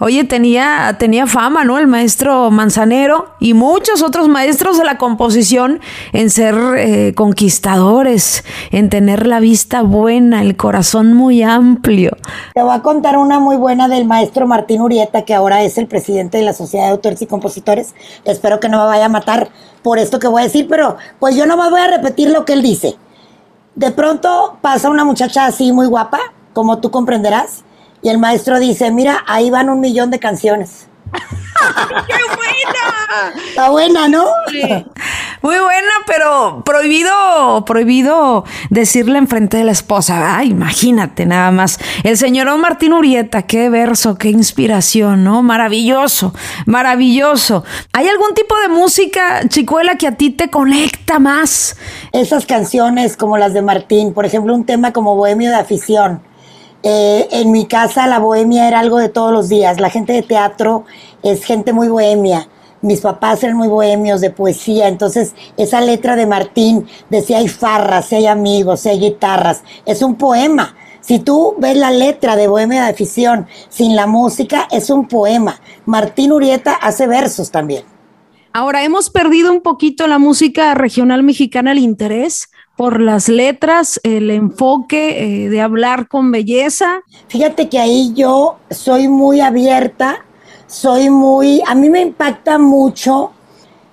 [0.00, 1.78] Oye, tenía, tenía fama, ¿no?
[1.78, 5.80] El maestro Manzanero y muchos otros maestros de la composición
[6.12, 12.16] en ser eh, conquistadores, en tener la vista buena, el corazón muy amplio.
[12.54, 15.86] Te voy a contar una muy buena del maestro Martín Urieta, que ahora es el
[15.86, 17.94] presidente de la Sociedad de Autores y Compositores.
[18.24, 19.50] Espero que no me vaya a matar
[19.82, 22.44] por esto que voy a decir, pero pues yo no me voy a repetir lo
[22.44, 22.96] que él dice.
[23.74, 26.20] De pronto pasa una muchacha así muy guapa,
[26.52, 27.64] como tú comprenderás,
[28.02, 30.88] y el maestro dice, mira, ahí van un millón de canciones.
[31.12, 33.42] ¡Qué buena!
[33.48, 34.24] Está buena, ¿no?
[35.42, 40.36] Muy buena, pero prohibido, prohibido decirle enfrente de la esposa.
[40.38, 41.78] Ay, imagínate nada más.
[42.02, 45.42] El señor Martín Urieta, qué verso, qué inspiración, ¿no?
[45.42, 46.32] Maravilloso,
[46.66, 47.64] maravilloso.
[47.92, 51.76] ¿Hay algún tipo de música, chicuela, que a ti te conecta más?
[52.12, 56.31] Esas canciones como las de Martín, por ejemplo, un tema como Bohemio de Afición
[56.82, 59.80] eh, en mi casa la bohemia era algo de todos los días.
[59.80, 60.84] La gente de teatro
[61.22, 62.48] es gente muy bohemia.
[62.80, 67.46] Mis papás eran muy bohemios de poesía, entonces esa letra de Martín de si hay
[67.46, 70.74] farras, si hay amigos, si hay guitarras, es un poema.
[71.00, 75.60] Si tú ves la letra de Bohemia de Afición sin la música, es un poema.
[75.84, 77.84] Martín Urieta hace versos también.
[78.52, 84.30] Ahora, hemos perdido un poquito la música regional mexicana el interés por las letras, el
[84.30, 87.02] enfoque eh, de hablar con belleza.
[87.28, 90.24] Fíjate que ahí yo soy muy abierta,
[90.66, 93.32] soy muy, a mí me impacta mucho.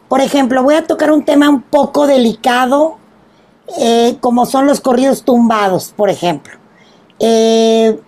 [0.07, 2.97] Por ejemplo, voy a tocar un tema un poco delicado,
[3.77, 6.57] eh, como son los corridos tumbados, por ejemplo.
[7.19, 7.99] Eh,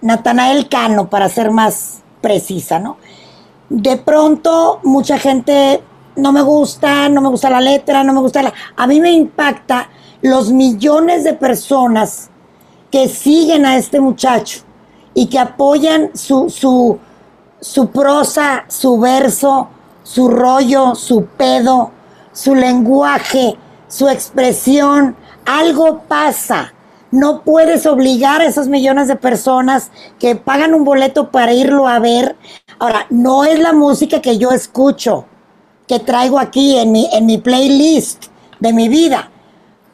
[0.00, 2.96] Natanael Cano, para ser más precisa, ¿no?
[3.68, 5.82] De pronto, mucha gente
[6.16, 8.54] no me gusta, no me gusta la letra, no me gusta la...
[8.76, 9.90] A mí me impacta
[10.22, 12.30] los millones de personas
[12.90, 14.60] que siguen a este muchacho
[15.14, 16.98] y que apoyan su, su,
[17.60, 19.68] su prosa, su verso,
[20.02, 21.90] su rollo, su pedo,
[22.32, 23.56] su lenguaje,
[23.88, 26.74] su expresión, algo pasa.
[27.10, 31.98] No puedes obligar a esos millones de personas que pagan un boleto para irlo a
[31.98, 32.36] ver.
[32.78, 35.24] Ahora, no es la música que yo escucho,
[35.88, 38.26] que traigo aquí en mi, en mi playlist
[38.60, 39.30] de mi vida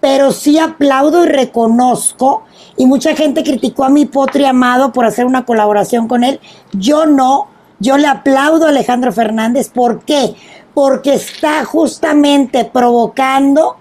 [0.06, 2.44] pero sí aplaudo y reconozco,
[2.76, 6.38] y mucha gente criticó a mi potri amado por hacer una colaboración con él,
[6.72, 7.48] yo no,
[7.80, 10.36] yo le aplaudo a Alejandro Fernández, ¿por qué?
[10.74, 13.78] Porque está justamente provocando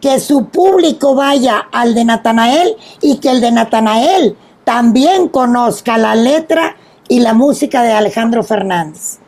[0.00, 6.14] que su público vaya al de Natanael y que el de Natanael también conozca la
[6.14, 6.76] letra
[7.08, 9.18] y la música de Alejandro Fernández.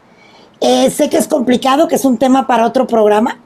[0.61, 3.41] Eh, sé que es complicado, que es un tema para otro programa,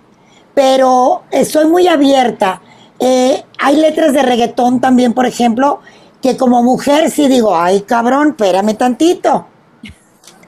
[0.52, 2.60] pero estoy muy abierta
[3.00, 5.80] eh, hay letras de reggaetón también, por ejemplo,
[6.22, 9.46] que como mujer sí digo, ay cabrón, espérame tantito.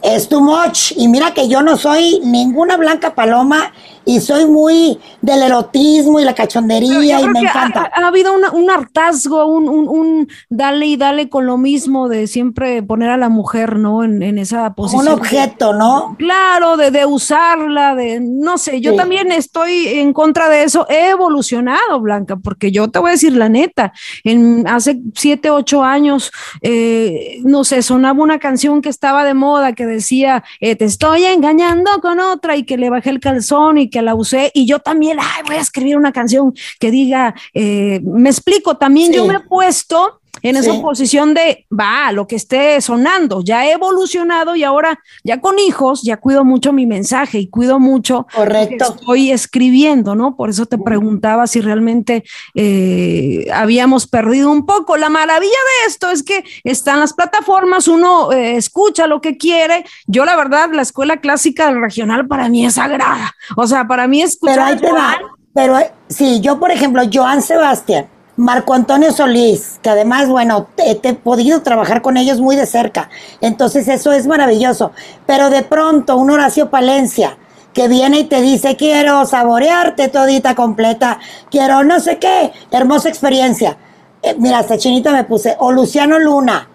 [0.03, 0.93] Es too much.
[0.97, 3.73] Y mira que yo no soy ninguna blanca paloma
[4.05, 7.91] y soy muy del erotismo y la cachondería y me encanta.
[7.95, 13.11] Ha, habido un hartazgo, un, un, dale y dale con lo mismo de siempre poner
[13.11, 14.03] a la mujer, ¿no?
[14.05, 15.07] En, esa posición.
[15.07, 16.17] Un objeto, ¿no?
[16.19, 20.87] Claro, de, de, usarla, de, no sé, yo también estoy en contra de eso.
[20.89, 23.93] He evolucionado, Blanca, porque yo te voy a decir la neta,
[24.25, 29.73] en hace siete, ocho años, eh, no sé, sonaba una canción que estaba de moda
[29.73, 33.91] que decía, eh, te estoy engañando con otra y que le bajé el calzón y
[33.93, 38.01] que la usé y yo también, ay, voy a escribir una canción que diga, eh,
[38.03, 42.81] me explico, también yo me he puesto en esa posición de, va, lo que esté
[42.81, 47.49] sonando, ya he evolucionado y ahora ya con hijos, ya cuido mucho mi mensaje y
[47.49, 48.73] cuido mucho Correcto.
[48.79, 50.35] Lo que estoy escribiendo, ¿no?
[50.35, 54.97] Por eso te preguntaba si realmente eh, habíamos perdido un poco.
[54.97, 59.85] La maravilla de esto es que están las plataformas, uno eh, escucha lo que quiere.
[60.07, 63.35] Yo la verdad, la escuela clásica del regional para mí es sagrada.
[63.57, 64.77] O sea, para mí escuchar...
[64.81, 65.79] Pero ahí te Pero
[66.09, 72.01] sí, yo por ejemplo, Joan Sebastián Marco Antonio Solís, que además, bueno, he, podido trabajar
[72.01, 73.11] con ellos muy de cerca.
[73.43, 74.93] Entonces eso es maravilloso.
[75.27, 77.37] Pero de pronto un Horacio Palencia
[77.75, 81.19] que viene y te dice, quiero saborearte todita completa,
[81.51, 83.77] quiero no sé qué, hermosa experiencia.
[84.23, 86.69] Eh, mira, hasta chinita me puse, o Luciano Luna,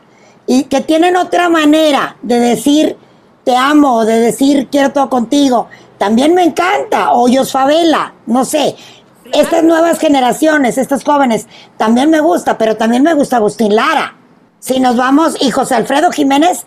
[0.46, 2.98] y que tienen otra manera de decir,
[3.44, 5.68] te amo, de decir, quiero todo contigo.
[6.00, 8.76] También me encanta, o Yos Favela, no sé
[9.34, 11.48] Estas nuevas generaciones, estos jóvenes,
[11.78, 14.16] también me gusta, pero también me gusta Agustín Lara.
[14.60, 16.66] Si nos vamos, y José Alfredo Jiménez,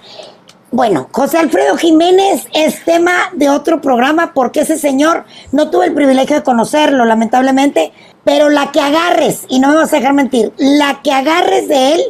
[0.72, 5.94] bueno, José Alfredo Jiménez es tema de otro programa porque ese señor no tuve el
[5.94, 7.92] privilegio de conocerlo, lamentablemente,
[8.22, 11.94] pero la que agarres, y no me vas a dejar mentir, la que agarres de
[11.94, 12.02] él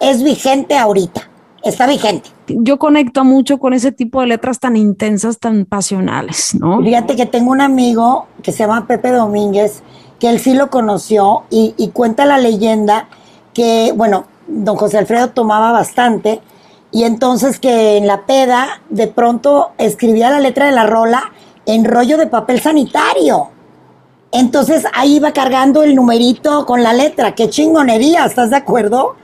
[0.00, 1.30] es vigente ahorita,
[1.64, 2.30] está vigente.
[2.48, 6.80] Yo conecto mucho con ese tipo de letras tan intensas, tan pasionales, ¿no?
[6.82, 9.82] Fíjate que tengo un amigo que se llama Pepe Domínguez,
[10.18, 13.08] que él sí lo conoció y, y cuenta la leyenda
[13.54, 16.40] que, bueno, don José Alfredo tomaba bastante
[16.90, 21.32] y entonces que en la peda de pronto escribía la letra de la rola
[21.64, 23.48] en rollo de papel sanitario.
[24.30, 27.34] Entonces ahí iba cargando el numerito con la letra.
[27.34, 29.16] Qué chingonería, ¿estás de acuerdo?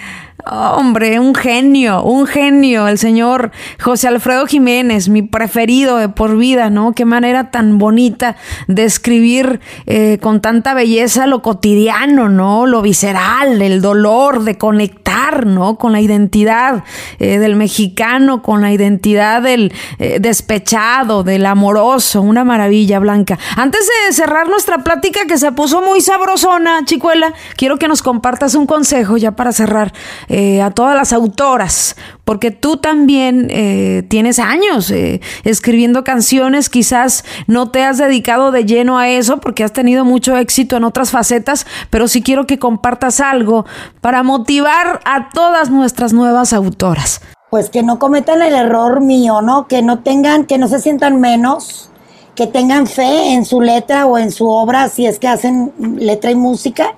[0.46, 6.70] Hombre, un genio, un genio, el señor José Alfredo Jiménez, mi preferido de por vida,
[6.70, 6.92] ¿no?
[6.92, 8.36] Qué manera tan bonita
[8.68, 12.66] de escribir eh, con tanta belleza lo cotidiano, ¿no?
[12.66, 15.76] Lo visceral, el dolor, de conectar, ¿no?
[15.76, 16.84] Con la identidad
[17.18, 23.38] eh, del mexicano, con la identidad del eh, despechado, del amoroso, una maravilla, Blanca.
[23.56, 28.54] Antes de cerrar nuestra plática que se puso muy sabrosona, chicuela, quiero que nos compartas
[28.54, 29.92] un consejo ya para cerrar.
[30.28, 37.24] Eh, a todas las autoras, porque tú también eh, tienes años eh, escribiendo canciones, quizás
[37.46, 41.10] no te has dedicado de lleno a eso porque has tenido mucho éxito en otras
[41.12, 43.64] facetas, pero sí quiero que compartas algo
[44.02, 47.22] para motivar a todas nuestras nuevas autoras.
[47.48, 49.66] Pues que no cometan el error mío, ¿no?
[49.66, 51.88] Que no tengan, que no se sientan menos,
[52.34, 56.30] que tengan fe en su letra o en su obra si es que hacen letra
[56.30, 56.94] y música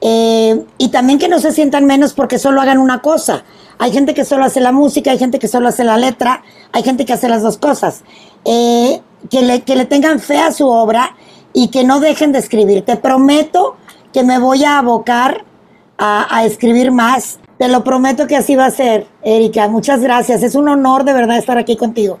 [0.00, 3.44] eh, y también que no se sientan menos porque solo hagan una cosa.
[3.78, 6.42] Hay gente que solo hace la música, hay gente que solo hace la letra,
[6.72, 8.02] hay gente que hace las dos cosas.
[8.44, 11.16] Eh, que, le, que le tengan fe a su obra
[11.52, 12.84] y que no dejen de escribir.
[12.84, 13.76] Te prometo
[14.12, 15.44] que me voy a abocar
[15.96, 17.38] a, a escribir más.
[17.58, 19.68] Te lo prometo que así va a ser, Erika.
[19.68, 20.42] Muchas gracias.
[20.42, 22.20] Es un honor de verdad estar aquí contigo.